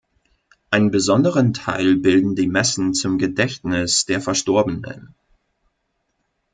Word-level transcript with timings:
Einen 0.71 0.89
besonderen 0.89 1.53
Teil 1.53 1.95
bilden 1.95 2.33
die 2.33 2.47
Messen 2.47 2.95
zum 2.95 3.19
Gedächtnis 3.19 4.03
der 4.07 4.19
Verstorbenen. 4.19 5.13